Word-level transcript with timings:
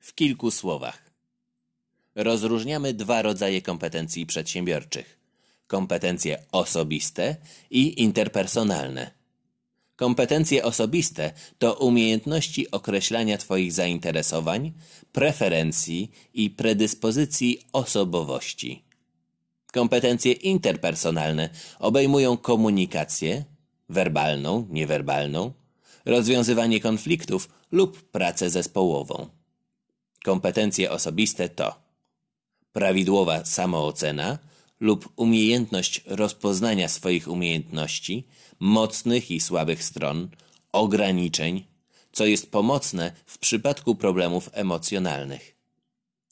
W 0.00 0.14
kilku 0.14 0.50
słowach. 0.50 1.10
Rozróżniamy 2.14 2.94
dwa 2.94 3.22
rodzaje 3.22 3.62
kompetencji 3.62 4.26
przedsiębiorczych: 4.26 5.18
kompetencje 5.66 6.42
osobiste 6.52 7.36
i 7.70 8.02
interpersonalne. 8.02 9.10
Kompetencje 9.96 10.64
osobiste 10.64 11.32
to 11.58 11.74
umiejętności 11.74 12.70
określania 12.70 13.38
Twoich 13.38 13.72
zainteresowań, 13.72 14.72
preferencji 15.12 16.10
i 16.34 16.50
predyspozycji 16.50 17.66
osobowości. 17.72 18.84
Kompetencje 19.72 20.32
interpersonalne 20.32 21.50
obejmują 21.78 22.36
komunikację, 22.36 23.44
werbalną, 23.88 24.66
niewerbalną, 24.70 25.52
rozwiązywanie 26.04 26.80
konfliktów 26.80 27.48
lub 27.70 28.10
pracę 28.10 28.50
zespołową. 28.50 29.39
Kompetencje 30.24 30.90
osobiste 30.90 31.48
to 31.48 31.74
prawidłowa 32.72 33.44
samoocena 33.44 34.38
lub 34.80 35.12
umiejętność 35.16 36.02
rozpoznania 36.06 36.88
swoich 36.88 37.28
umiejętności, 37.28 38.26
mocnych 38.60 39.30
i 39.30 39.40
słabych 39.40 39.84
stron, 39.84 40.28
ograniczeń, 40.72 41.64
co 42.12 42.26
jest 42.26 42.50
pomocne 42.50 43.12
w 43.26 43.38
przypadku 43.38 43.94
problemów 43.94 44.50
emocjonalnych. 44.52 45.56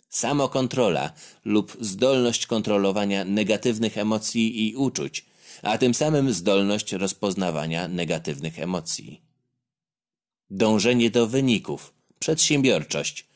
Samokontrola 0.08 1.12
lub 1.44 1.76
zdolność 1.80 2.46
kontrolowania 2.46 3.24
negatywnych 3.24 3.98
emocji 3.98 4.68
i 4.68 4.76
uczuć, 4.76 5.26
a 5.62 5.78
tym 5.78 5.94
samym 5.94 6.32
zdolność 6.32 6.92
rozpoznawania 6.92 7.88
negatywnych 7.88 8.58
emocji. 8.58 9.20
Dążenie 10.50 11.10
do 11.10 11.26
wyników, 11.26 11.92
przedsiębiorczość 12.18 13.27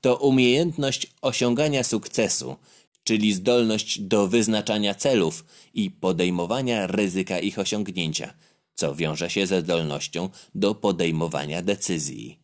to 0.00 0.16
umiejętność 0.16 1.06
osiągania 1.22 1.84
sukcesu, 1.84 2.56
czyli 3.04 3.34
zdolność 3.34 4.00
do 4.00 4.28
wyznaczania 4.28 4.94
celów 4.94 5.44
i 5.74 5.90
podejmowania 5.90 6.86
ryzyka 6.86 7.38
ich 7.38 7.58
osiągnięcia, 7.58 8.34
co 8.74 8.94
wiąże 8.94 9.30
się 9.30 9.46
ze 9.46 9.60
zdolnością 9.60 10.28
do 10.54 10.74
podejmowania 10.74 11.62
decyzji. 11.62 12.38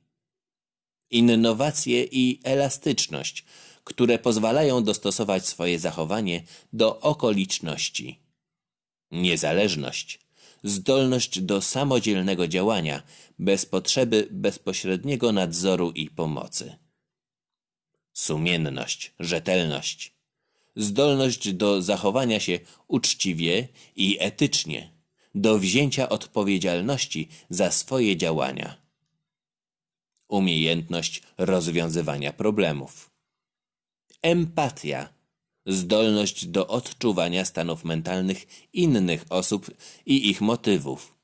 Innowacje 1.10 2.04
i 2.04 2.40
elastyczność, 2.44 3.44
które 3.84 4.18
pozwalają 4.18 4.84
dostosować 4.84 5.46
swoje 5.46 5.78
zachowanie 5.78 6.42
do 6.72 7.00
okoliczności. 7.00 8.20
Niezależność, 9.10 10.20
zdolność 10.64 11.40
do 11.40 11.62
samodzielnego 11.62 12.48
działania 12.48 13.02
bez 13.38 13.66
potrzeby 13.66 14.28
bezpośredniego 14.30 15.32
nadzoru 15.32 15.90
i 15.90 16.10
pomocy. 16.10 16.76
Sumienność, 18.16 19.12
rzetelność, 19.20 20.12
zdolność 20.76 21.52
do 21.52 21.82
zachowania 21.82 22.40
się 22.40 22.58
uczciwie 22.88 23.68
i 23.96 24.16
etycznie, 24.20 24.90
do 25.34 25.58
wzięcia 25.58 26.08
odpowiedzialności 26.08 27.28
za 27.50 27.70
swoje 27.70 28.16
działania. 28.16 28.76
Umiejętność 30.28 31.22
rozwiązywania 31.38 32.32
problemów. 32.32 33.10
Empatia. 34.22 35.08
Zdolność 35.66 36.46
do 36.46 36.68
odczuwania 36.68 37.44
stanów 37.44 37.84
mentalnych 37.84 38.46
innych 38.72 39.24
osób 39.30 39.70
i 40.06 40.30
ich 40.30 40.40
motywów, 40.40 41.14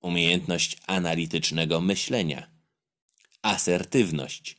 umiejętność 0.00 0.76
analitycznego 0.86 1.80
myślenia, 1.80 2.50
asertywność, 3.42 4.57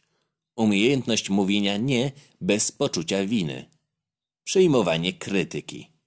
umiejętność 0.60 1.30
mówienia 1.30 1.78
nie 1.78 2.12
bez 2.42 2.72
poczucia 2.72 3.26
winy, 3.26 3.66
przyjmowanie 4.44 5.14
krytyki. 5.14 5.99